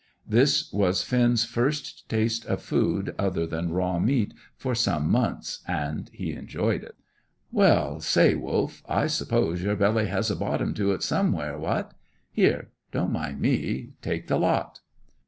This 0.27 0.73
was 0.73 1.03
Finn's 1.03 1.45
first 1.45 2.09
taste 2.09 2.43
of 2.47 2.63
food 2.63 3.13
other 3.19 3.45
than 3.45 3.71
raw 3.71 3.99
meat 3.99 4.33
for 4.57 4.73
some 4.73 5.07
months, 5.07 5.59
and 5.67 6.09
he 6.11 6.33
enjoyed 6.33 6.83
it. 6.83 6.95
"Well, 7.51 7.99
say, 7.99 8.33
Wolf, 8.33 8.81
I 8.89 9.05
suppose 9.05 9.61
your 9.61 9.75
belly 9.75 10.07
has 10.07 10.31
a 10.31 10.35
bottom 10.35 10.73
to 10.73 10.91
it, 10.93 11.03
somewhere, 11.03 11.55
what? 11.59 11.93
Here; 12.31 12.71
don't 12.91 13.11
mind 13.13 13.41
me; 13.41 13.91
take 14.01 14.25
the 14.25 14.39
lot!" 14.39 14.79